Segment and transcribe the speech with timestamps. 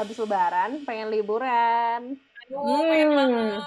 [0.00, 2.16] abis lebaran pengen liburan.
[2.16, 3.10] Aduh, Hmm.
[3.12, 3.62] banget.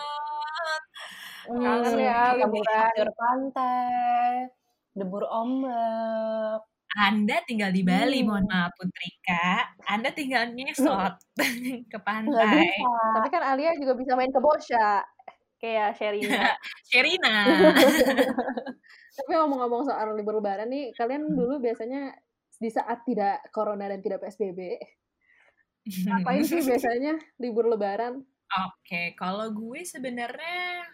[1.43, 3.07] Kangen Hmm, ya liburan.
[3.19, 4.47] pantai,
[4.95, 6.63] debur ombak.
[6.93, 8.27] Anda tinggal di Bali, Hmm.
[8.29, 9.65] mohon maaf Putrika.
[9.89, 11.13] Anda tinggal ngesot
[11.91, 12.69] ke pantai.
[13.17, 15.01] Tapi kan Alia juga bisa main ke Bosya.
[15.57, 16.53] Kayak Sherina.
[16.89, 17.33] Sherina.
[19.17, 22.13] Tapi ngomong-ngomong soal libur lebaran nih, kalian dulu biasanya
[22.57, 24.77] di saat tidak corona dan tidak PSBB,
[25.83, 28.23] ngapain sih biasanya libur lebaran?
[28.53, 30.85] Oke, kalau gue sebenarnya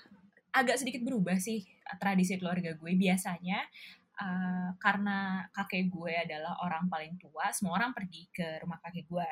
[0.56, 1.62] agak sedikit berubah sih
[2.02, 2.92] tradisi keluarga gue.
[2.96, 3.60] Biasanya
[4.18, 9.32] eh, karena kakek gue adalah orang paling tua, semua orang pergi ke rumah kakek gue.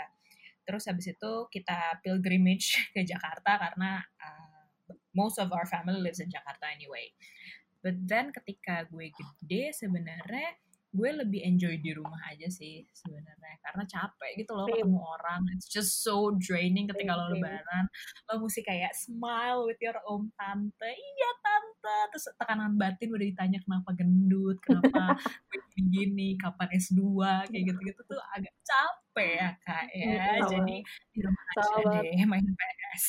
[0.67, 6.29] Terus habis itu kita pilgrimage ke Jakarta karena eh, most of our family lives in
[6.29, 7.09] Jakarta anyway.
[7.81, 10.57] But then ketika gue gede sebenarnya
[10.95, 14.83] gue lebih enjoy di rumah aja sih sebenarnya karena capek gitu loh Same.
[14.83, 17.85] ketemu orang it's just so draining ketika Same, lo lebaran
[18.31, 21.97] lo mesti kayak smile with your own tante iya tante.
[22.13, 24.57] Terus tekanan batin udah ditanya kenapa gendut?
[24.63, 25.15] Kenapa
[25.51, 26.99] begini kapan S2
[27.47, 30.25] kayak gitu-gitu tuh agak capek ya kak ya.
[30.43, 30.49] Sama.
[30.51, 30.77] jadi
[31.13, 33.05] di rumah aja Sama deh main PS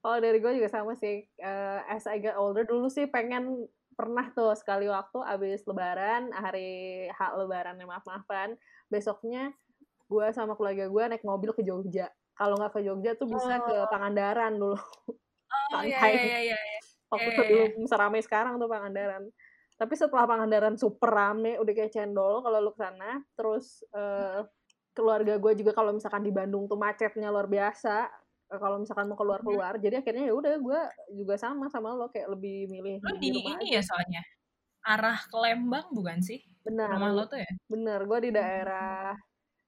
[0.00, 1.28] Oh dari gue juga sama sih.
[1.28, 3.68] Eh, as I get older dulu sih pengen
[4.00, 8.56] pernah tuh sekali waktu abis lebaran, hari hak lebaran maaf maafan,
[8.88, 9.52] besoknya
[10.08, 12.08] gue sama keluarga gue naik mobil ke Jogja.
[12.32, 14.80] Kalau nggak ke Jogja tuh bisa ke Pangandaran dulu.
[15.76, 16.58] oh iya iya iya iya
[17.12, 19.28] Waktu Iya, itu iya, belum seramai sekarang tuh Pangandaran.
[19.76, 23.20] Tapi setelah Pangandaran super rame, udah kayak cendol kalau lu ke sana.
[23.36, 24.40] Terus eh,
[24.96, 28.08] keluarga gue juga kalau misalkan di Bandung tuh macetnya luar biasa.
[28.50, 30.80] Eh, Kalau misalkan mau keluar-keluar, jadi akhirnya ya udah gue
[31.14, 33.76] juga sama sama lo kayak lebih milih lo di, di rumah ini aja.
[33.78, 34.22] ya soalnya
[34.80, 38.00] arah ke Lembang bukan sih Benar, rumah lo tuh ya bener.
[38.04, 39.14] Gue di daerah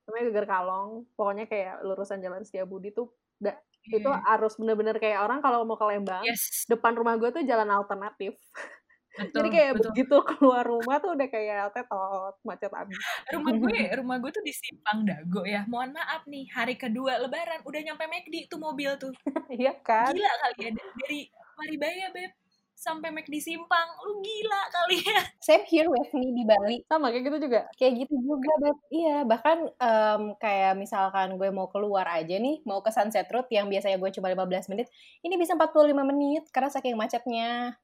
[0.04, 0.90] namanya Geger Kalong.
[1.14, 4.22] Pokoknya kayak lurusan Jalan Setiabudi tuh da- itu Hmm.
[4.26, 8.34] harus bener-bener kayak orang kalau mau ke Lembang, yes depan rumah gue tuh jalan alternatif.
[9.12, 12.96] betul Jadi kayak betul begitu keluar rumah tuh udah kayak tetot, macet abis.
[13.32, 17.60] rumah gue rumah gue tuh di Simpang Dago ya mohon maaf nih hari kedua lebaran
[17.62, 19.12] udah nyampe McD tuh mobil tuh
[19.52, 20.12] Iya kan?
[20.12, 21.20] gila kali ya dari
[21.52, 22.32] Maribaya beb
[22.72, 26.82] sampai McD Simpang lu gila kali ya Same here with me di Bali.
[26.86, 27.66] Sama kayak gitu juga.
[27.74, 28.78] Kayak gitu juga, Beb.
[28.94, 33.66] Iya, bahkan em, kayak misalkan gue mau keluar aja nih, mau ke Sunset Road yang
[33.66, 34.86] biasanya gue cuma 15 menit,
[35.26, 37.74] ini bisa 45 menit karena saking macetnya.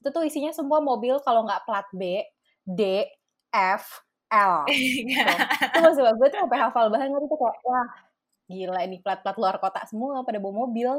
[0.00, 2.24] Itu tuh isinya semua mobil kalau nggak plat B,
[2.64, 3.04] D,
[3.52, 4.00] F,
[4.32, 4.64] L.
[5.70, 7.88] Itu maksud gue tuh sampai hafal banget itu kayak, wah
[8.50, 10.90] gila ini plat-plat luar kota semua pada bawa mobil.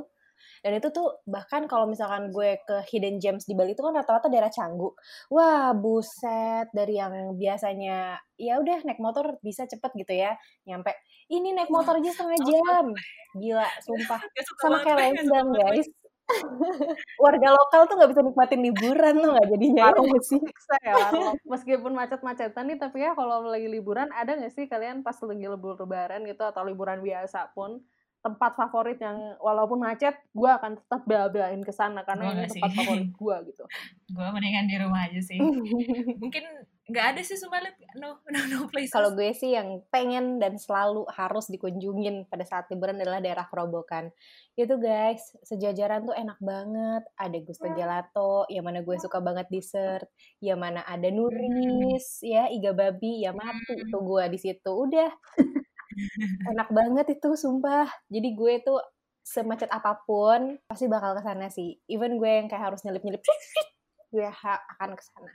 [0.62, 4.25] Dan itu tuh bahkan kalau misalkan gue ke Hidden Gems di Bali itu kan rata-rata
[4.25, 4.89] daerah Canggu.
[5.29, 10.33] Wah, buset dari yang biasanya ya udah naik motor bisa cepet gitu ya.
[10.66, 10.97] Nyampe
[11.29, 12.85] ini naik motor aja setengah jam.
[13.38, 14.22] Gila, sumpah.
[14.57, 14.97] Sama kayak
[15.29, 15.45] banget.
[15.62, 15.88] guys.
[17.19, 20.40] Warga lokal tuh nggak bisa nikmatin liburan tuh nggak jadinya ya sih?
[20.42, 21.36] Siksa ya warlock.
[21.46, 25.75] Meskipun macet-macetan nih, tapi ya kalau lagi liburan, ada nggak sih kalian pas lagi libur
[25.75, 27.84] lebaran gitu, atau liburan biasa pun,
[28.21, 32.69] tempat favorit yang walaupun macet, gue akan tetap bela-belain ke sana, karena Gua ini tempat
[32.71, 32.77] sih.
[32.77, 33.63] favorit gue gitu.
[34.15, 35.39] gue mendingan di rumah aja sih
[36.21, 36.43] mungkin
[36.91, 41.07] nggak ada sih Sumalit no no no places Kalau gue sih yang pengen dan selalu
[41.07, 44.11] harus dikunjungin pada saat liburan adalah daerah Kerobokan.
[44.59, 47.07] Itu guys, sejajaran tuh enak banget.
[47.15, 50.11] Ada Gusto Gelato, yang mana gue suka banget dessert,
[50.43, 54.71] yang mana ada Nuris, ya iga babi, ya mati itu gue di situ.
[54.75, 55.07] Udah
[56.51, 57.88] enak banget itu sumpah.
[58.07, 58.79] Jadi gue tuh
[59.22, 61.78] semacet apa pun pasti bakal ke sana sih.
[61.88, 63.22] Even gue yang kayak harus nyelip-nyelip
[64.13, 65.31] gue ha- akan ke sana.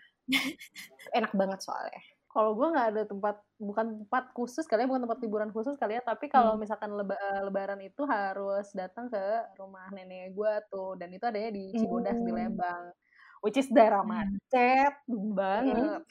[1.14, 2.00] enak banget soalnya.
[2.26, 5.96] Kalau gue nggak ada tempat, bukan tempat khusus kali ya, bukan tempat liburan khusus kali
[5.96, 6.60] ya, tapi kalau Hmm.
[6.60, 9.24] misalkan leba- eh, lebaran itu harus datang ke
[9.56, 12.36] rumah nenek gue tuh, dan itu adanya di Cibodas di Hmm.
[12.36, 12.92] Lembang.
[13.40, 14.12] Which is daerah Hmm.
[14.12, 14.94] macet
[15.32, 16.02] banget.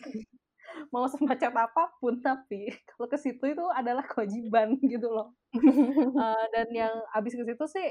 [0.93, 5.33] Mau semacet apa pun, tapi kalau ke situ itu adalah kewajiban gitu loh.
[6.25, 7.87] Eh, dan yang abis ke situ sih,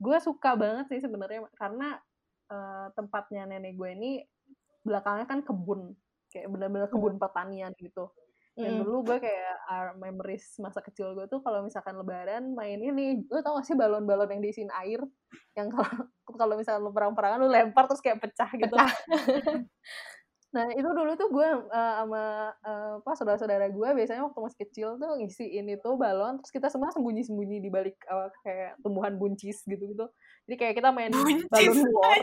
[0.00, 2.00] gue suka banget sih sebenarnya karena
[2.48, 4.10] eh, tempatnya nenek gue ini
[4.80, 5.92] belakangnya kan kebun,
[6.32, 8.08] kayak benar-benar kebun pertanian gitu.
[8.60, 8.80] Dan Mm.
[8.82, 13.40] dulu gue kayak uh, memories masa kecil gue tuh kalau misalkan lebaran main ini, lu
[13.40, 15.00] tau gak sih balon-balon yang diisiin air?
[15.54, 15.86] Yang kalau
[16.40, 18.76] kalau misalkan lu perang-perangan lu lempar terus kayak pecah gitu.
[20.50, 24.88] Nah itu dulu tuh gue uh, sama uh, apa saudara-saudara gue biasanya waktu masih kecil
[24.98, 30.10] tuh ngisiin itu balon terus kita semua sembunyi-sembunyi di balik uh, kayak tumbuhan buncis gitu-gitu.
[30.50, 32.20] Jadi kayak kita main Buncis, balon war.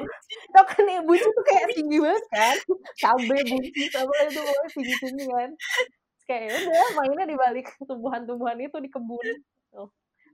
[0.51, 2.55] Tau kan ya buncis tuh kayak tinggi banget kan?
[2.99, 5.49] Cabe buncis apa itu pokoknya tinggi-tinggi kan.
[5.55, 9.27] Terus kayak ya udah mainnya di balik tumbuhan-tumbuhan itu di kebun.
[9.71, 9.87] Tuh.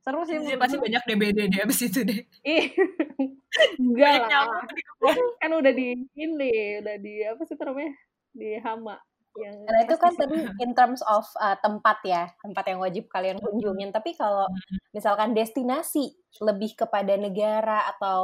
[0.03, 2.21] Seru sih menurut pasti banyak DBD deh abis itu deh.
[3.79, 4.27] Enggak lah.
[4.27, 6.51] nyamuk kan udah di ini
[6.83, 7.93] udah di apa sih namanya?
[8.35, 8.99] Di hama
[9.33, 13.41] yang Nah itu kan tadi in terms of uh, tempat ya, tempat yang wajib kalian
[13.41, 13.89] kunjungin.
[13.89, 14.45] Tapi kalau
[14.93, 16.13] misalkan destinasi
[16.43, 18.21] lebih kepada negara atau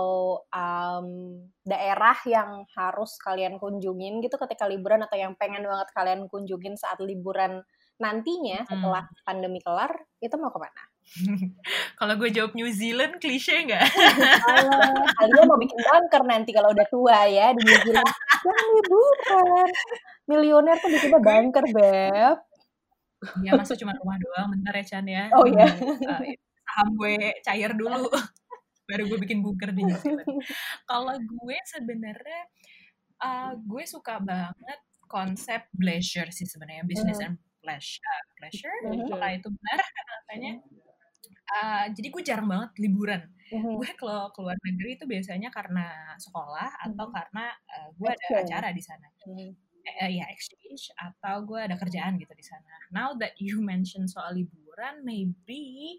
[0.51, 1.07] um,
[1.65, 7.01] daerah yang harus kalian kunjungin gitu ketika liburan atau yang pengen banget kalian kunjungin saat
[7.01, 7.63] liburan
[7.99, 9.91] nantinya setelah pandemi kelar,
[10.23, 10.83] itu mau ke mana?
[11.99, 13.83] Kalau gue jawab New Zealand klise nggak?
[15.19, 18.07] Kalian mau bikin bunker nanti kalau udah tua ya di New Zealand.
[18.45, 19.69] Jangan liburan.
[20.29, 22.37] Milioner tuh bikinnya bunker, Beb.
[23.43, 25.27] Ya masa cuma rumah doang, bentar ya Chan ya.
[25.35, 25.67] Oh, iya.
[25.75, 28.07] Nunggu, eh, saham gue cair dulu,
[28.87, 30.39] baru gue bikin bunker di New Zealand.
[30.85, 32.41] Kalau gue sebenarnya,
[33.25, 34.79] uh, gue suka banget
[35.09, 38.01] konsep pleasure sih sebenarnya, business and pleasure.
[38.09, 39.05] uh, pleasure, Mhm.
[39.05, 39.77] apakah itu benar
[40.25, 40.53] katanya?
[41.49, 43.21] Uh, jadi gue jarang banget liburan.
[43.49, 43.81] Mhm.
[43.81, 45.85] Gue kalau keluar negeri itu biasanya karena
[46.21, 47.13] sekolah atau Mhm.
[47.13, 49.49] karena uh, gue ada acara di sana Mhm.
[49.89, 52.73] eh, ya exchange atau gue ada kerjaan gitu di sana.
[52.93, 55.97] Now that you mention soal liburan, maybe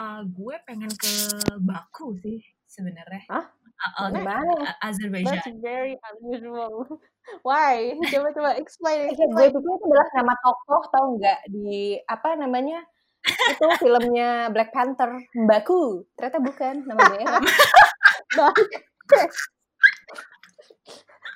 [0.00, 1.12] uh, gue pengen ke
[1.60, 3.28] Baku sih sebenarnya.
[3.28, 3.52] Hah?
[3.78, 4.74] Uh, Gimana?
[4.82, 5.38] Azerbaijan.
[5.38, 6.98] That's very unusual.
[7.46, 7.94] Why?
[8.10, 9.12] Coba coba explain.
[9.12, 12.82] Eh, gue pikir itu adalah nama tokoh tau nggak di apa namanya
[13.28, 17.42] itu filmnya Black Panther Mbaku ternyata bukan nama daerah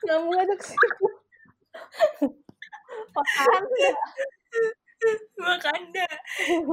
[0.02, 1.06] Nyambung aja ke situ.
[5.42, 6.06] Wakanda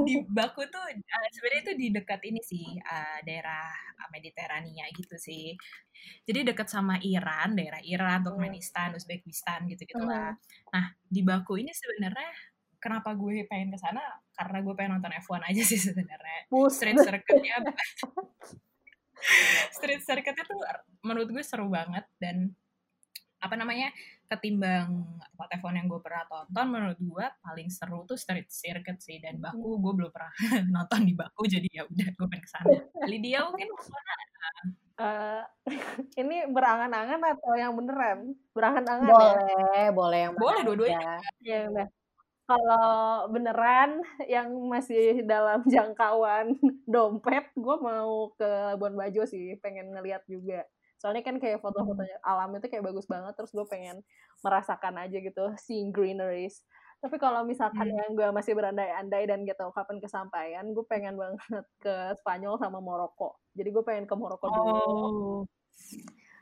[0.06, 5.56] di Baku tuh uh, sebenarnya itu di dekat ini sih uh, daerah Mediterania gitu sih.
[6.24, 10.36] Jadi dekat sama Iran, daerah Iran, Turkmenistan, Uzbekistan gitu-gitu lah.
[10.74, 12.32] Nah, di Baku ini sebenarnya
[12.80, 14.02] kenapa gue pengen ke sana?
[14.32, 16.48] Karena gue pengen nonton F1 aja sih sebenarnya.
[16.72, 17.56] Street circuitnya
[19.76, 20.60] Street circuitnya tuh
[21.04, 22.56] menurut gue seru banget dan
[23.40, 23.92] apa namanya
[24.30, 29.42] ketimbang F1 yang gue pernah tonton menurut gue paling seru tuh street circuit sih dan
[29.42, 30.34] Baku gue belum pernah
[30.76, 32.70] nonton di Baku jadi ya udah gue pengen ke sana
[33.10, 34.14] Lydia mungkin ke sana
[35.00, 35.42] Eh,
[36.20, 38.36] ini berangan-angan atau yang beneran?
[38.52, 39.16] Berangan-angan ya?
[39.16, 41.24] boleh boleh yang Boleh dua-duanya.
[41.40, 41.88] Ya udah.
[42.50, 46.52] Kalau beneran yang masih dalam jangkauan
[46.92, 50.68] dompet, gue mau ke Labuan Bajo sih, pengen ngeliat juga.
[51.00, 54.04] Soalnya kan kayak foto-fotonya alam itu kayak bagus banget, terus gue pengen
[54.44, 56.64] merasakan aja gitu, seeing greeneries.
[57.00, 57.96] Tapi kalau misalkan Hmm.
[57.96, 61.40] yang gue masih berandai-andai dan gak tahu kapan kesampaian, gue pengen banget
[61.84, 63.40] ke Spanyol sama Maroko.
[63.56, 64.76] Jadi gue pengen ke Maroko dulu.
[64.76, 65.40] oh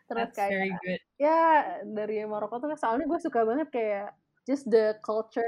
[0.07, 1.41] Terus that's kayak very good ya
[1.83, 4.07] dari Maroko tuh soalnya gue suka banget kayak
[4.45, 5.43] just the culture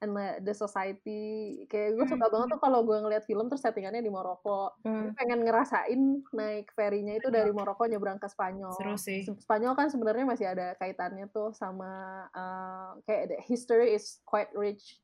[0.00, 1.22] and the- the society
[1.68, 5.06] kayak gue suka banget tuh kalau gue ngeliat film terus settingannya di Maroko Hmm.
[5.06, 6.00] Gue pengen ngerasain
[6.32, 10.72] naik ferinya itu dari Maroko nyebrang ke Spanyol seru sih Spanyol kan sebenarnya masih ada
[10.76, 15.00] kaitannya tuh sama uh, kayak the history is quite rich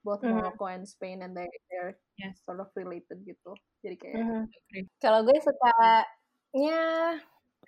[0.00, 0.32] both Mhm.
[0.32, 2.40] Morocco and Spain and they they're Yes.
[2.42, 4.48] sort of related gitu jadi kayak.
[4.48, 4.84] Agree.
[4.98, 6.80] Kalau gue sukanya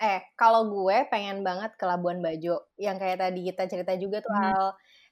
[0.01, 4.33] eh kalau gue pengen banget ke Labuan Bajo yang kayak tadi kita cerita juga tuh
[4.33, 4.43] Mhm.
[4.49, 4.67] Al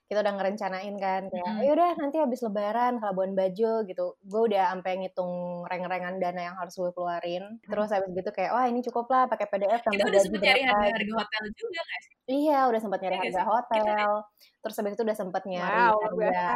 [0.08, 4.16] kita udah ngerencanain kan kayak ayo udah nanti habis lebaran ke Labuan Bajo gitu.
[4.24, 7.60] Gue udah sampai ngitung reng-rengan dana yang harus gue keluarin.
[7.60, 10.60] Terus habis gitu kayak wah ini cukup lah pakai PDF kita udah gaji sempet nyari
[10.64, 12.14] berapa harga-harga hotel juga gak sih?
[12.28, 13.36] Iya udah sempat nyari harga sih?
[13.36, 14.08] Kita hotel.
[14.64, 16.48] Terus habis itu udah sempat nyari Wow, harga.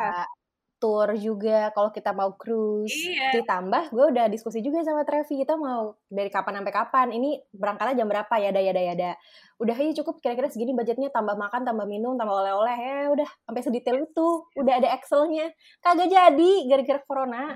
[0.83, 2.91] Tour juga kalau kita mau cruise.
[2.91, 3.39] Iya.
[3.39, 7.07] ditambah gue udah diskusi juga sama Trevi kita mau dari kapan sampai kapan.
[7.15, 8.93] Ini berangkatnya jam berapa ya daya daya?
[8.99, 9.15] Daya
[9.63, 12.75] udah aja cukup kira-kira segini budgetnya tambah makan tambah minum tambah oleh-oleh.
[12.75, 15.55] Ya udah sampai sedetail itu udah ada Excelnya.
[15.79, 17.55] Kagak jadi gara-gara corona.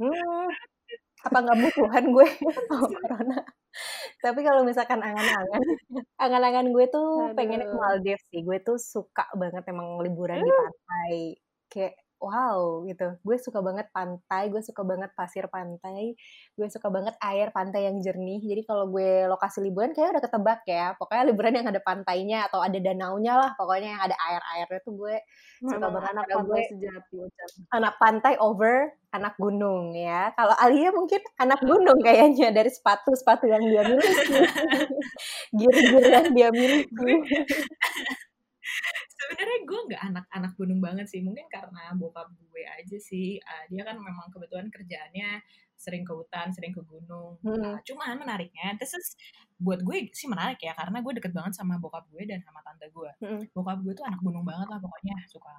[0.00, 0.48] Hmm,
[1.22, 2.26] apa nggak butuhan gue?
[2.72, 3.38] Sama corona.
[4.20, 5.62] Tapi kalau misalkan angan-angan
[6.20, 7.80] angan-angan gue tuh pengennya ke Aduh.
[7.80, 8.40] Maldives sih.
[8.44, 11.16] Gue tuh suka banget emang liburan di pantai.
[11.72, 13.18] Kayak wow gitu.
[13.26, 16.14] Gue suka banget pantai gue suka banget pasir pantai
[16.54, 18.38] gue suka banget air pantai yang jernih.
[18.38, 20.94] Jadi kalau gue lokasi liburan kayak udah ketebak ya.
[20.96, 24.94] Pokoknya liburan yang ada pantainya atau ada danaunya lah pokoknya yang ada air airnya tuh
[24.94, 25.16] gue
[25.66, 26.10] suka banget.
[26.14, 27.16] anak pantai gue sejati
[27.74, 28.76] anak pantai over
[29.12, 30.32] anak gunung ya.
[30.32, 34.40] Kalau Alia mungkin anak gunung kayaknya dari sepatu sepatu yang dia miliki.
[35.58, 37.14] Gear-gear yang dia miliki
[39.22, 43.82] sebenarnya gue nggak anak-anak gunung banget sih mungkin karena bokap gue aja sih Uh, dia
[43.86, 45.42] kan memang kebetulan kerjaannya
[45.82, 47.42] sering ke hutan, sering ke gunung.
[47.42, 47.58] Hmm.
[47.58, 49.18] Uh, cuman menariknya, this is
[49.58, 52.86] buat gue sih menarik ya karena gue deket banget sama bokap gue dan sama tante
[52.94, 53.10] gue.
[53.18, 53.42] Hmm.
[53.50, 55.50] Bokap gue tuh anak gunung banget lah pokoknya suka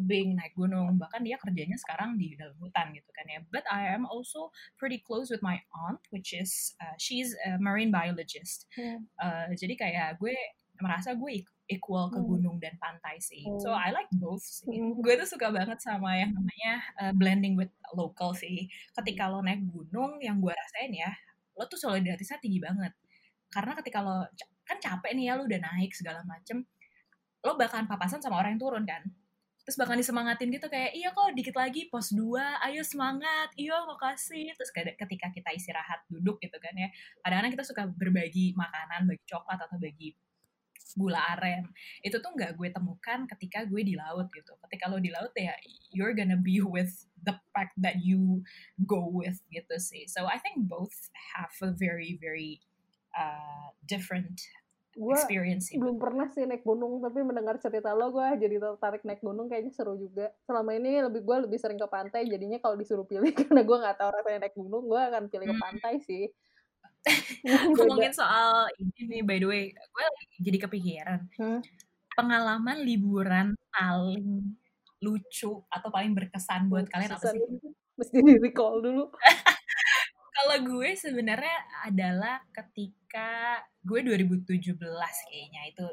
[0.00, 0.96] tebing, naik gunung.
[0.96, 3.44] Bahkan dia kerjanya sekarang di dalam hutan gitu kan ya.
[3.52, 4.48] But I am also
[4.80, 8.64] pretty close with my aunt, which is uh, she's a marine biologist.
[8.72, 9.04] Hmm.
[9.20, 10.32] Uh, jadi kayak gue
[10.80, 12.28] merasa gue equal ke Hmm.
[12.30, 13.42] gunung dan pantai sih.
[13.58, 13.82] So Hmm.
[13.82, 14.70] I like both sih.
[14.70, 14.98] Hmm.
[15.02, 18.70] Gue tuh suka banget sama yang namanya uh, blending with local sih.
[18.94, 21.10] Ketika lo naik gunung, yang gue rasain ya,
[21.58, 22.94] lo tuh solidaritasnya tinggi banget.
[23.50, 24.26] Karena ketika lo
[24.66, 26.66] kan capek nih ya, lo udah naik segala macem,
[27.42, 29.02] lo bakalan papasan sama orang yang turun kan.
[29.66, 34.54] Terus bakalan disemangatin gitu kayak, iya kok dikit lagi pos 2, ayo semangat, iya makasih.
[34.54, 36.86] Terus ketika kita istirahat duduk gitu kan ya,
[37.26, 40.14] kadang-kadang kita suka berbagi makanan, bagi coklat atau bagi
[40.94, 41.66] gula aren.
[42.04, 44.54] Itu tuh nggak gue temukan ketika gue di laut gitu.
[44.68, 45.56] Ketika lo di laut ya
[45.90, 46.92] you're gonna be with
[47.24, 48.44] the pack that you
[48.86, 50.06] go with gitu sih.
[50.06, 50.94] So I think both
[51.34, 52.62] have a very very
[53.16, 54.38] uh, different
[54.96, 55.76] gue experience sih.
[55.76, 59.72] belum pernah sih naik gunung tapi mendengar cerita lo gue jadi tertarik naik gunung kayaknya
[59.74, 60.32] seru juga.
[60.48, 63.96] Selama ini lebih gue lebih sering ke pantai jadinya kalau disuruh pilih karena gue nggak
[64.00, 65.64] tahu rasanya naik gunung gue akan pilih ke Hmm.
[65.68, 66.32] pantai sih
[67.76, 70.06] ngomongin soal ini nih by the way gue
[70.42, 71.20] jadi kepikiran.
[71.38, 71.60] Hmm.
[72.16, 74.56] pengalaman liburan paling
[75.04, 77.44] lucu atau paling berkesan buat kalian apa sih?
[77.96, 79.08] mesti di recall dulu.
[80.36, 81.56] Kalau gue sebenarnya
[81.88, 84.76] adalah ketika gue 2017
[85.28, 85.86] kayaknya itu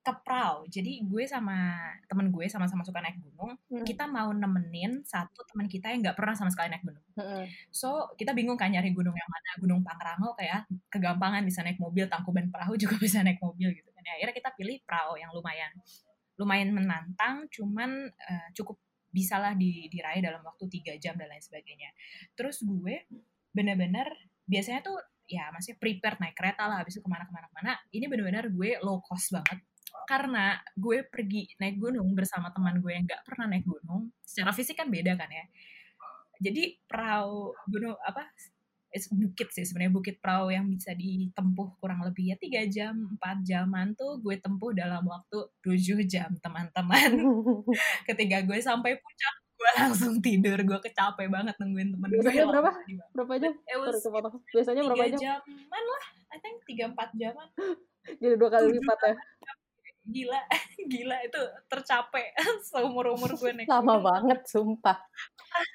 [0.00, 0.64] ke Prau.
[0.64, 1.76] Jadi gue sama
[2.08, 3.52] temen gue sama-sama suka naik gunung.
[3.68, 3.84] Hmm.
[3.84, 7.04] Kita mau nemenin satu teman kita yang nggak pernah sama sekali naik gunung.
[7.20, 7.44] Hmm.
[7.68, 9.50] So kita bingung kan nyari gunung yang mana.
[9.60, 14.02] Gunung Pangrango kayak kegampangan bisa naik mobil, Tangkuban Perahu juga bisa naik mobil gitu kan.
[14.08, 15.70] Ya, akhirnya kita pilih Prau yang lumayan
[16.40, 18.80] lumayan menantang, cuman eh, cukup
[19.12, 21.92] bisalah di, diraih dalam waktu tiga jam dan lain sebagainya.
[22.32, 23.04] Terus gue
[23.52, 24.08] bener-bener
[24.48, 24.96] biasanya tuh
[25.30, 28.98] ya masih prepared naik kereta lah habis itu ke mana-kemana mana ini bener-bener gue low
[28.98, 29.62] cost banget
[30.10, 34.78] karena gue pergi naik gunung bersama teman gue yang nggak pernah naik gunung secara fisik
[34.78, 35.46] kan beda kan ya.
[36.40, 38.26] Jadi perahu gunung apa
[38.90, 43.46] it's bukit sih sebenarnya bukit perahu yang bisa ditempuh kurang lebih ya tiga jam empat
[43.46, 47.10] jaman tuh gue tempuh dalam waktu tujuh jam teman-teman.
[48.08, 52.70] Ketika gue sampai puncak gue langsung tidur gue kecapek banget nungguin temen gue Biasanya berapa?
[53.14, 53.52] berapa jam?
[54.50, 55.38] Biasanya berapa tiga jam?
[55.44, 57.48] jaman lah I think tiga empat jaman.
[58.20, 59.14] Jadi dua kali lipat ya
[60.10, 60.40] gila
[60.92, 62.34] gila itu tercapek
[62.68, 64.04] seumur umur gue naik Lama gunung.
[64.04, 64.98] banget, sumpah.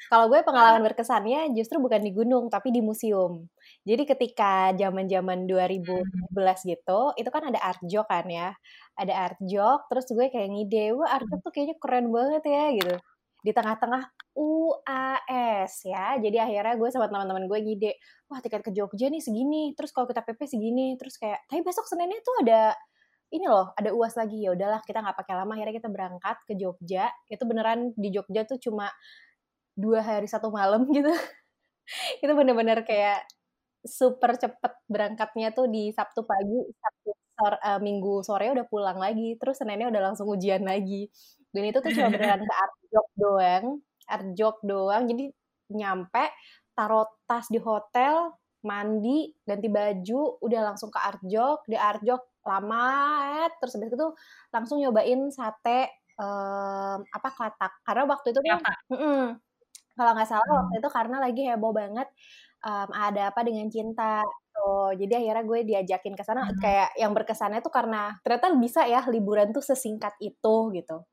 [0.07, 3.47] Kalau gue pengalaman berkesannya justru bukan di gunung, tapi di museum.
[3.83, 8.55] Jadi ketika zaman-zaman 2017 gitu, itu kan ada art jok kan ya.
[8.95, 12.65] Ada art jok, terus gue kayak ngide, wah art jok tuh kayaknya keren banget ya
[12.75, 12.95] gitu.
[13.45, 14.03] Di tengah-tengah
[14.35, 16.17] UAS ya.
[16.17, 17.91] Jadi akhirnya gue sama teman-teman gue ngide,
[18.31, 21.85] wah tiket ke Jogja nih segini, terus kalau kita PP segini, terus kayak, tapi besok
[21.87, 22.73] Seninnya tuh ada
[23.33, 26.53] ini loh ada uas lagi ya udahlah kita nggak pakai lama akhirnya kita berangkat ke
[26.57, 27.09] Jogja.
[27.29, 28.89] Itu beneran di Jogja tuh cuma
[29.75, 31.11] dua hari satu malam gitu.
[32.23, 33.25] Itu bener-bener kayak
[33.85, 39.37] super cepet berangkatnya tuh di Sabtu pagi Sabtu sore, eh, Minggu sore udah pulang lagi
[39.37, 41.09] terus Seninnya udah langsung ujian lagi.
[41.53, 43.65] Dan itu tuh cuma beneran ke Arjok doang
[44.09, 45.03] Arjok doang.
[45.09, 45.25] Jadi
[45.73, 46.25] nyampe
[46.77, 48.33] taruh tas di hotel
[48.65, 52.85] mandi ganti baju udah langsung ke Arjok di Arjok lama
[53.59, 54.07] terus habis itu
[54.53, 58.73] langsung nyobain sate em, apa klatak karena waktu itu kan Ternyata.
[58.93, 59.23] mm-mm,
[59.97, 60.57] kalau nggak salah Hmm.
[60.65, 62.07] waktu itu karena lagi heboh banget
[62.63, 64.21] em, ada apa dengan cinta
[64.55, 66.55] tuh jadi akhirnya gue diajakin ke sana Hmm.
[66.63, 71.03] kayak yang berkesannya tuh karena ternyata bisa ya liburan tuh sesingkat itu gitu.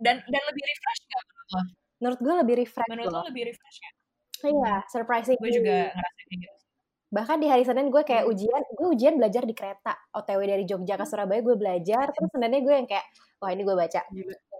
[0.00, 1.60] Dan dan lebih refresh nggak menurut lo?
[1.96, 3.94] Menurut gue lebih refresh menurut lo lebih refresh nggak?
[4.36, 6.65] Iya surprising gue juga ngerasa kayak gitu
[7.12, 8.32] bahkan di hari Senin gue kayak Hmm.
[8.34, 9.94] ujian gue ujian belajar di kereta.
[10.14, 13.06] OTW dari Jogja ke Surabaya gue belajar terus Seninnya gue yang kayak
[13.40, 14.00] wah ini gue baca.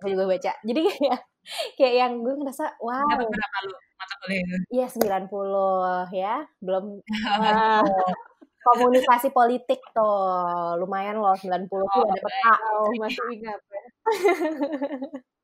[0.03, 0.53] Gue juga baca.
[0.62, 1.21] Jadi kayak
[1.79, 3.03] kayak yang gue ngerasa wow.
[3.11, 6.35] Dapat berapa lo mata kuliah iya 90 ya.
[6.61, 6.85] Belum
[7.33, 7.83] Ah,
[8.67, 10.76] komunikasi politik tuh.
[10.83, 13.83] Lumayan loh 90 tuh Oh, dapet A oh, masih ingat ya.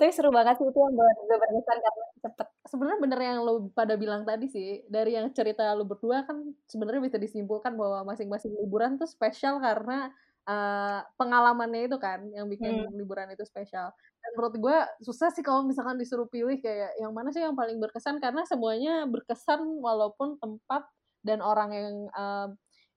[0.00, 0.94] Tapi seru banget sih itu yang
[1.30, 2.46] berkesan karena cepet.
[2.66, 7.02] Sebenarnya bener yang lo pada bilang tadi sih dari yang cerita lo berdua kan sebenarnya
[7.06, 10.10] bisa disimpulkan bahwa masing-masing liburan tuh spesial karena
[10.48, 13.94] eh, pengalamannya itu kan yang bikin liburan itu spesial.
[14.20, 14.76] Dan menurut gue
[15.06, 19.06] susah sih kalau misalkan disuruh pilih kayak yang mana sih yang paling berkesan karena semuanya
[19.08, 20.84] berkesan walaupun tempat
[21.22, 22.48] dan orang yang eh,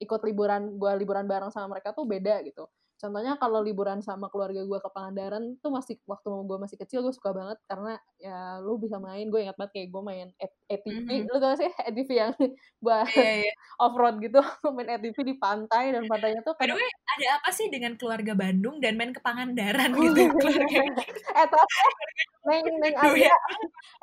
[0.02, 2.68] ikut liburan gue liburan bareng sama mereka tuh beda gitu
[3.04, 7.12] contohnya kalau liburan sama keluarga gue ke Pangandaran tuh masih waktu gue masih kecil gue
[7.12, 10.28] suka banget karena ya lu bisa main gue ingat banget kayak gue main
[10.72, 11.28] ATV mm -hmm.
[11.28, 11.68] lu tau sih?
[11.68, 12.32] ATV yang
[12.84, 13.56] buat yeah, yeah.
[13.84, 14.40] off road gitu
[14.76, 16.88] main ATV di pantai dan pantainya tuh by the way
[17.20, 20.32] ada apa sih dengan keluarga Bandung dan main ke Pangandaran gitu?
[20.32, 21.04] Keluarga
[21.36, 21.48] eh
[22.44, 23.36] neng neng aja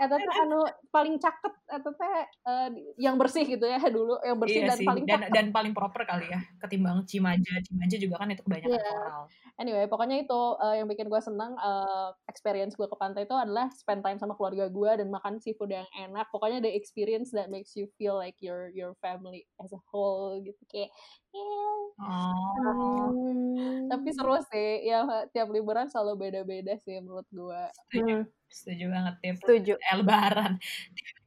[0.00, 2.14] eta tuh anu paling caket eta teh
[2.48, 4.88] uh, yang bersih gitu ya dulu yang bersih iya dan sih.
[4.88, 7.60] paling dan, dan paling proper kali ya ketimbang Cimaja.
[7.60, 9.24] Cimaja juga kan itu kebanyakan yeah Wow.
[9.60, 13.68] Anyway, pokoknya itu uh, yang bikin gue senang uh, experience gue ke pantai itu adalah
[13.76, 16.24] spend time sama keluarga gue dan makan seafood yang enak.
[16.32, 20.60] Pokoknya the experience that makes you feel like your your family as a whole gitu
[20.72, 20.88] kayak.
[21.30, 21.82] Yeah.
[22.00, 23.12] Oh.
[23.12, 27.62] Um, tapi seru sih, ya tiap liburan selalu beda-beda sih menurut gue.
[27.84, 28.24] Setuju, hmm.
[28.48, 29.74] setuju banget tiap setuju.
[29.76, 30.52] Eh, lebaran,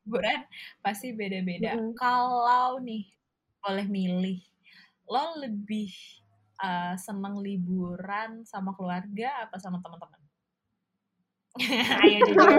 [0.04, 0.40] liburan
[0.82, 1.78] pasti beda-beda.
[1.78, 1.94] Hmm.
[1.94, 3.14] Kalau nih
[3.62, 4.40] boleh milih,
[5.06, 5.94] lo lebih
[6.64, 10.24] uh, seneng liburan sama keluarga apa sama teman-teman?
[12.02, 12.50] Ayo jujur.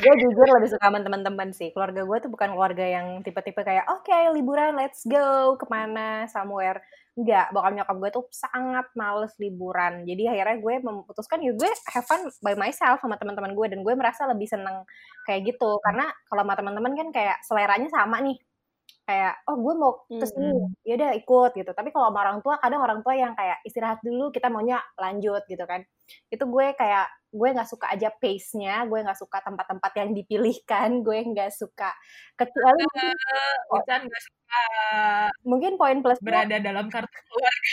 [0.00, 1.68] gue jujur lebih suka sama teman-teman sih.
[1.76, 6.24] Keluarga gue tuh bukan keluarga yang tipe-tipe kayak oke okay, liburan let's go ke mana
[6.32, 6.80] somewhere.
[7.12, 10.08] Enggak, bokap nyokap gue tuh sangat males liburan.
[10.08, 13.92] Jadi akhirnya gue memutuskan ya gue have fun by myself sama teman-teman gue dan gue
[13.92, 14.88] merasa lebih seneng
[15.28, 18.40] kayak gitu karena kalau sama teman-teman kan kayak seleranya sama nih
[19.02, 20.86] kayak oh gue mau ke sini mm-hmm.
[20.86, 23.98] ya udah ikut gitu tapi kalau sama orang tua kadang orang tua yang kayak istirahat
[24.00, 25.82] dulu kita maunya lanjut gitu kan
[26.30, 31.18] itu gue kayak gue nggak suka aja pace-nya gue nggak suka tempat-tempat yang dipilihkan gue
[31.32, 31.90] nggak suka.
[32.36, 34.42] Kecuali uh, nggak suka
[35.48, 37.72] mungkin poin plus berada dalam kartu keluarga.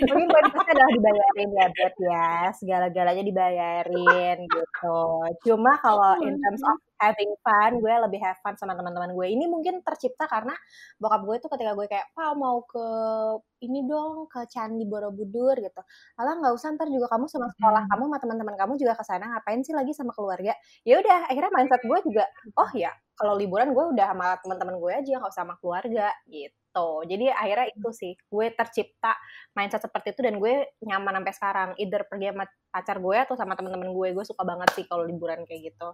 [0.10, 2.30] Mungkin poin plusnya adalah dibayarin ya buat ya.
[2.58, 5.00] Segala-galanya dibayarin gitu.
[5.46, 9.26] Cuma kalau in terms of having fun gue lebih have fun sama teman-teman gue.
[9.30, 10.52] Ini mungkin tercipta karena
[10.98, 12.86] bokap gue tuh ketika gue kayak pak mau ke
[13.60, 15.80] ini dong ke candi borobudur gitu.
[16.16, 19.24] Malah nggak usah ntar juga kamu sama sekolah kamu sama teman-teman kamu juga ke sana
[19.36, 20.52] ngapain sih lagi sama keluarga?
[20.84, 22.24] Ya udah akhirnya mindset gue juga
[22.56, 26.88] oh ya kalau liburan gue udah sama teman-teman gue aja nggak usah sama keluarga gitu.
[27.04, 29.12] Jadi akhirnya itu sih gue tercipta
[29.56, 31.68] mindset seperti itu dan gue nyaman sampai sekarang.
[31.76, 35.42] Either pergi sama pacar gue atau sama teman-teman gue gue suka banget sih kalau liburan
[35.44, 35.88] kayak gitu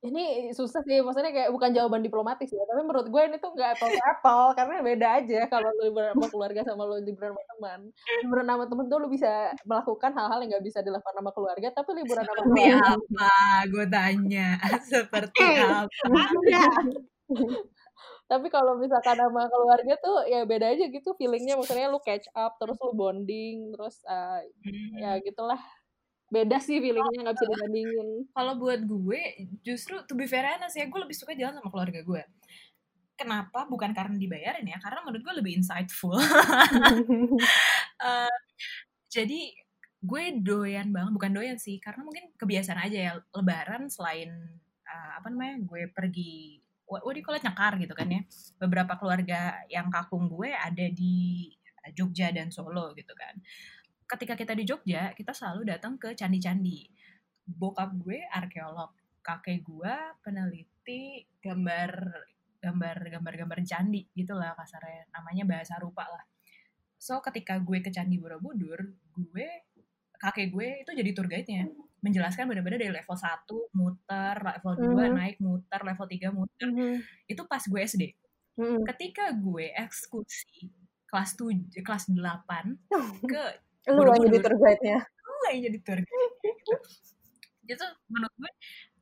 [0.00, 3.76] ini susah sih, maksudnya kayak bukan jawaban diplomatis ya, tapi menurut gue ini tuh nggak
[3.76, 7.44] apple to apple, karena beda aja kalau lu liburan sama keluarga sama lu liburan sama
[7.52, 7.80] teman.
[8.24, 11.90] Liburan sama temen tuh lu bisa melakukan hal-hal yang nggak bisa dilakukan sama keluarga, tapi
[12.00, 13.32] liburan sama Seperti keluarga apa?
[13.68, 14.48] Gue tanya,
[14.92, 16.16] seperti eh, apa?
[18.30, 22.56] tapi kalau misalkan sama keluarga tuh ya beda aja gitu feelingnya, maksudnya lu catch up,
[22.56, 24.40] terus lu bonding, terus uh,
[24.96, 25.60] ya gitulah
[26.30, 28.08] beda sih feelingnya nggak bisa dibandingin.
[28.30, 32.00] kalau buat gue justru to be fair sih ya gue lebih suka jalan sama keluarga
[32.06, 32.22] gue.
[33.18, 33.66] Kenapa?
[33.68, 36.16] Bukan karena dibayarin ya karena menurut gue lebih insightful.
[36.16, 38.30] Uh,
[39.14, 39.52] jadi
[40.00, 44.32] gue doyan banget bukan doyan sih karena mungkin kebiasaan aja ya lebaran selain
[44.88, 48.22] uh, apa namanya gue pergi what, what do you call it, nyekar gitu kan ya.
[48.56, 51.50] Beberapa keluarga yang kakung gue ada di
[51.90, 53.34] Jogja dan Solo gitu kan
[54.10, 56.90] ketika kita di Jogja, kita selalu datang ke candi-candi.
[57.46, 58.90] Bokap gue arkeolog,
[59.22, 59.94] kakek gue
[60.24, 61.92] peneliti gambar
[62.60, 66.24] gambar gambar gambar candi gitulah kasarnya namanya bahasa rupa lah
[67.00, 68.76] so ketika gue ke candi borobudur
[69.16, 69.48] gue
[70.20, 71.64] kakek gue itu jadi tour guide-nya
[72.04, 75.12] menjelaskan benar-benar dari level 1 muter level 2 mm -hmm.
[75.16, 76.94] naik muter level 3 muter mm -hmm.
[77.28, 78.80] itu pas gue SD mm -hmm.
[78.92, 80.68] ketika gue ekskursi
[81.08, 82.20] kelas 7 kelas 8
[83.32, 83.42] ke
[83.88, 84.98] Lu yang jadi tour guide-nya.
[85.00, 86.34] Lu yang jadi tour guide.
[86.44, 86.74] Gitu.
[87.70, 88.52] Jadi menurut gue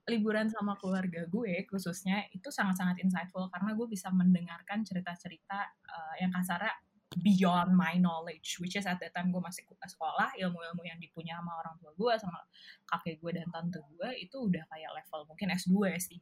[0.08, 6.32] liburan sama keluarga gue khususnya itu sangat-sangat insightful karena gue bisa mendengarkan cerita-cerita uh, yang
[6.32, 6.72] kasarnya
[7.16, 11.56] beyond my knowledge which is at that time gue masih sekolah ilmu-ilmu yang dipunya sama
[11.64, 12.38] orang tua gue sama
[12.84, 16.16] kakek gue dan tante gue itu udah kayak level mungkin S2 S3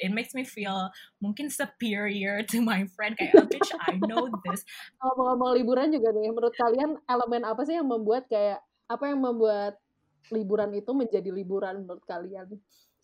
[0.00, 0.86] it makes me feel
[1.18, 4.62] mungkin superior to my friend kayak oh, bitch I know this
[5.02, 9.18] kalau ngomong liburan juga nih menurut kalian elemen apa sih yang membuat kayak apa yang
[9.18, 9.82] membuat
[10.30, 12.46] liburan itu menjadi liburan menurut kalian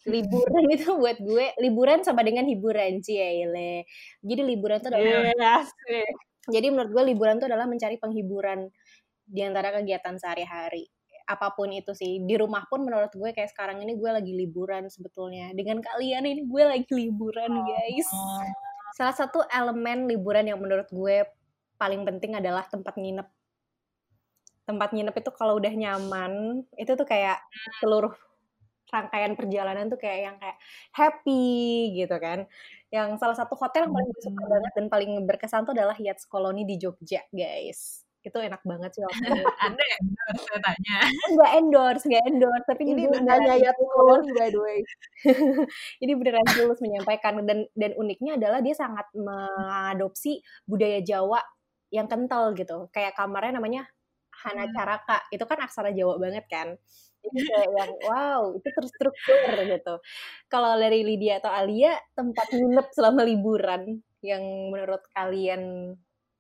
[0.07, 3.85] liburan itu buat gue liburan sama dengan hiburan Ciele.
[4.23, 5.67] Jadi liburan itu adalah yes.
[6.47, 8.71] Jadi menurut gue liburan itu adalah mencari penghiburan
[9.27, 10.87] di antara kegiatan sehari-hari.
[11.27, 12.23] Apa pun itu sih.
[12.23, 15.51] Di rumah pun menurut gue kayak sekarang ini gue lagi liburan sebetulnya.
[15.53, 18.09] Dengan kalian ini gue lagi liburan guys.
[18.95, 21.27] Salah satu elemen liburan yang menurut gue
[21.77, 23.29] paling penting adalah tempat nginep.
[24.67, 27.39] Tempat nginep itu kalau udah nyaman, itu tuh kayak
[27.79, 28.11] seluruh
[28.87, 30.59] rangkaian perjalanan tuh kayak yang kayak
[30.95, 32.47] happy gitu kan.
[32.95, 36.25] Yang salah satu hotel yang paling gue suka banget dan paling berkesan tuh adalah Yates
[36.31, 38.07] Colony di Jogja, guys.
[38.27, 40.03] itu enak banget sih anda yang
[40.35, 40.99] saya tanya
[41.31, 44.83] nggak endorse nggak endorse tapi ini gue nanya ya koloni by the way.
[46.03, 51.39] Ini beneran tulus menyampaikan dan dan uniknya adalah dia sangat mengadopsi budaya Jawa
[51.95, 52.91] yang kental gitu.
[52.91, 53.87] Kayak kamarnya namanya
[54.43, 56.77] Hana Caraka itu kan aksara Jawa banget kan
[57.33, 59.95] jadi kayak yang wow itu terstruktur gitu
[60.47, 65.95] kalau dari Lydia atau Alia tempat nginep selama liburan yang menurut kalian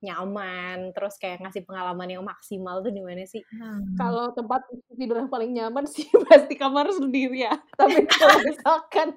[0.05, 3.40] nyaman terus kayak ngasih pengalaman yang maksimal tuh di mana sih?
[3.49, 3.96] Hmm.
[3.96, 7.55] Kalau tempat tidur yang paling nyaman sih pasti kamar sendiri ya.
[7.75, 9.09] Tapi kalau misalkan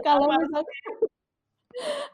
[0.00, 0.66] kalau misalkan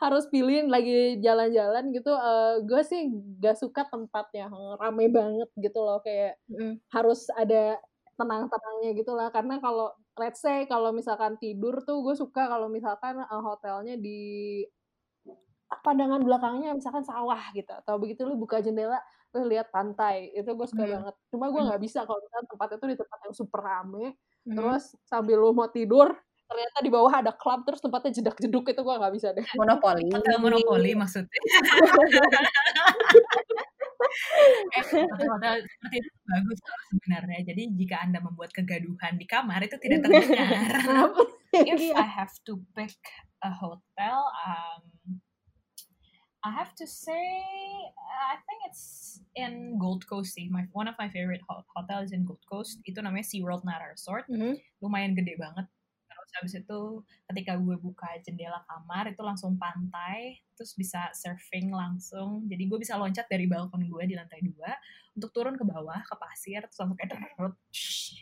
[0.02, 3.08] harus pilih lagi jalan-jalan gitu, uh, gue sih
[3.40, 6.80] gak suka tempatnya rame banget gitu loh kayak mm.
[6.92, 7.80] harus ada
[8.16, 13.20] tenang-tenangnya gitu lah karena kalau let's say kalau misalkan tidur tuh gue suka kalau misalkan
[13.20, 14.64] uh, hotelnya di
[15.84, 18.96] pandangan belakangnya misalkan sawah gitu atau begitu lu buka jendela
[19.36, 20.92] lu lihat pantai itu gue suka hmm.
[20.96, 24.06] banget cuma gue nggak bisa kalau misalkan tempat itu di tempat yang super rame
[24.48, 24.56] hmm.
[24.56, 26.16] terus sambil lu mau tidur
[26.46, 30.06] ternyata di bawah ada klub terus tempatnya jedak jeduk itu gue nggak bisa deh monopoli
[30.14, 31.26] hotel monopoli maksudnya
[34.78, 36.58] eh, hotel seperti itu bagus
[36.94, 41.10] sebenarnya jadi jika anda membuat kegaduhan di kamar itu tidak terdengar
[41.70, 41.94] if iya.
[41.98, 42.94] I have to pick
[43.42, 45.18] a hotel um,
[46.46, 47.26] I have to say,
[48.30, 50.46] I think it's in Gold Coast sih.
[50.46, 51.42] My one of my favorite
[51.74, 52.78] hotel is in Gold Coast.
[52.86, 54.30] Itu namanya Sea World Night Resort.
[54.30, 54.54] Mm -hmm.
[54.78, 55.66] Lumayan gede banget.
[56.46, 56.82] Terus habis itu
[57.26, 62.46] ketika gue buka jendela kamar itu langsung pantai, terus bisa surfing langsung.
[62.46, 64.70] Jadi gue bisa loncat dari balkon gue di lantai dua
[65.18, 67.58] untuk turun ke bawah ke pasir terus langsung kayak derut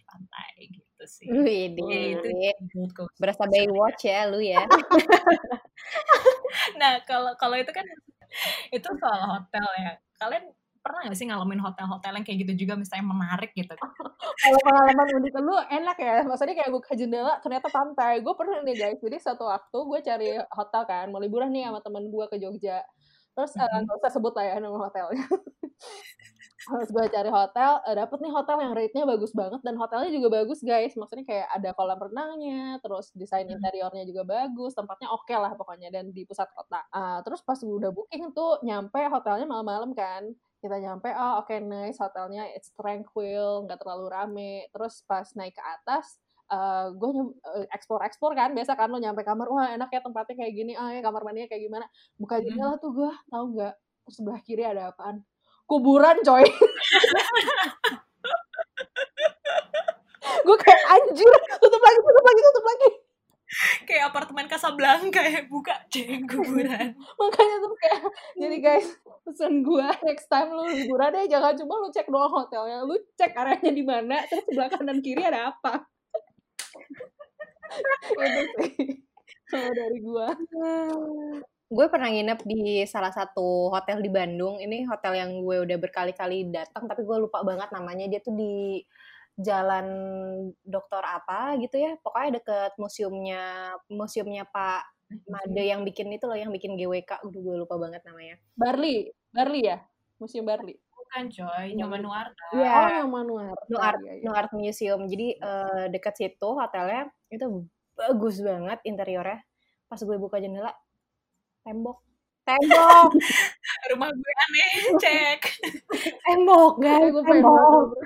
[0.09, 1.29] pantai gitu sih.
[1.29, 2.33] Wih, itu
[2.73, 3.21] Gold Coast.
[3.21, 4.65] Berasa Baywatch ya lu ya.
[6.81, 7.85] nah kalau kalau itu kan
[8.73, 10.49] itu soal hotel ya kalian
[10.85, 13.73] pernah gak sih ngalamin hotel-hotel yang kayak gitu juga misalnya menarik gitu?
[14.44, 16.16] Kalau pengalaman unik lu enak ya.
[16.29, 18.20] Maksudnya kayak buka jendela ternyata pantai.
[18.20, 19.01] Gue pernah nih guys.
[19.01, 22.85] Jadi satu waktu gue cari hotel kan mau liburan nih sama temen gue ke Jogja
[23.35, 23.90] terus mm -hmm.
[23.90, 25.27] uh, usah sebut lah ya nama hotelnya
[26.64, 30.29] Terus gue cari hotel, uh, dapet nih hotel yang rate-nya bagus banget dan hotelnya juga
[30.40, 30.97] bagus guys.
[30.97, 33.55] Maksudnya kayak ada kolam renangnya, terus desain hmm.
[33.61, 36.81] interiornya juga bagus, tempatnya oke okay lah pokoknya dan di pusat kota.
[36.88, 40.25] Uh, terus pas gue udah booking tuh nyampe hotelnya malam-malam kan.
[40.64, 44.55] Kita nyampe, oh oke okay, nice hotelnya, it's tranquil, nggak terlalu rame.
[44.73, 46.16] Terus pas naik ke atas,
[46.51, 50.35] uh, gue uh, ekspor ekspor kan biasa kan lo nyampe kamar wah enak ya tempatnya
[50.37, 51.87] kayak gini ah ya kamar mandinya kayak gimana.
[52.21, 52.45] Buka hmm.
[52.45, 53.75] jendela tuh gue tau nggak
[54.11, 55.25] sebelah kiri ada apaan?
[55.65, 56.45] Kuburan coy.
[60.45, 62.89] Gue kayak anjir tutup lagi tutup lagi tutup lagi.
[63.87, 66.97] Kayak apartemen Casablanca kayak buka ceng kuburan.
[67.21, 68.01] Makanya tuh kayak
[68.35, 68.89] jadi guys
[69.25, 73.33] pesan gue next time lu liburan deh jangan cuma lu cek doang hotelnya lu cek
[73.33, 75.81] areanya di mana terus sebelah kanan kiri ada apa
[78.14, 78.74] itu sih
[79.48, 80.29] kalau dari gue
[81.74, 84.61] gue pernah nginep di salah satu hotel di Bandung.
[84.61, 88.07] Ini hotel yang gue udah berkali-kali datang, tapi gue lupa banget namanya.
[88.07, 88.85] Dia tuh di
[89.35, 89.88] Jalan
[90.62, 91.98] Dokter apa gitu ya.
[91.98, 94.87] Pokoknya deket museumnya museumnya Pak
[95.27, 97.27] Made yang bikin itu loh, yang bikin GWK.
[97.27, 98.37] Udah gue lupa banget namanya.
[98.55, 99.79] Barli, Barli ya,
[100.22, 100.79] Museum Barli.
[101.14, 102.46] Bukan coy, Nyoman Nuarta.
[102.50, 102.74] Iya.
[102.74, 103.64] Oh, Nyoman Nuarta.
[103.70, 104.22] Nuart, ya, ya.
[104.27, 105.00] Nuart Museum.
[105.07, 109.38] Jadi uh, deket situ hotelnya itu bagus banget interiornya.
[109.87, 110.74] Pas gue buka jendela,
[111.62, 112.03] tembok
[112.44, 113.11] tembok
[113.94, 115.40] rumah gue aneh cek
[116.29, 117.96] tembok guys gue tembok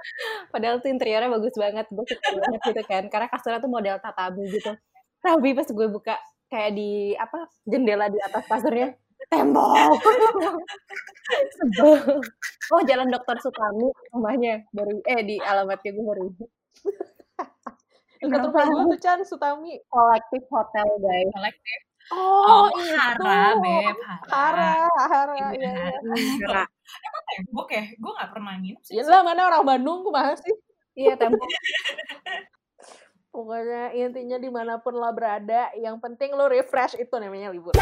[0.54, 4.46] padahal tuh interiornya bagus banget gue suka banget gitu kan karena kasurnya tuh model tatabu
[4.46, 4.78] gitu
[5.18, 6.14] tapi pas gue buka
[6.46, 8.94] kayak di apa jendela di atas kasurnya
[9.26, 9.98] tembok
[12.72, 16.24] oh jalan dokter Sutami rumahnya baru eh di alamatnya gue baru
[18.18, 22.96] Dekat rumah gue tuh Chan Sutami kolektif hotel guys kolektif Oh, oh itu.
[22.96, 23.96] Hara, Beb.
[24.32, 25.34] Hara, Hara.
[25.36, 25.72] Iya, iya.
[26.48, 26.64] Hara.
[27.04, 27.84] Emang tembok ya?
[28.00, 28.96] Gue gak pernah nginep sih.
[28.96, 30.54] Iya mana orang Bandung, gue sih.
[30.96, 31.44] Iya, tembok.
[33.28, 37.76] Pokoknya intinya di mana pun lo berada, yang penting lo refresh itu namanya libur.